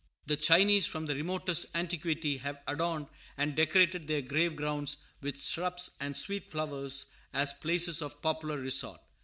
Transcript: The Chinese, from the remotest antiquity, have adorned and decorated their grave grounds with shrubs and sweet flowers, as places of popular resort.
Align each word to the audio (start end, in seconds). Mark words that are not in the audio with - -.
The 0.25 0.35
Chinese, 0.35 0.87
from 0.87 1.05
the 1.05 1.13
remotest 1.13 1.67
antiquity, 1.75 2.37
have 2.37 2.59
adorned 2.67 3.05
and 3.37 3.53
decorated 3.55 4.07
their 4.07 4.23
grave 4.23 4.55
grounds 4.55 4.97
with 5.21 5.43
shrubs 5.43 5.91
and 5.99 6.17
sweet 6.17 6.49
flowers, 6.49 7.05
as 7.33 7.53
places 7.53 8.01
of 8.01 8.19
popular 8.19 8.57
resort. 8.57 8.99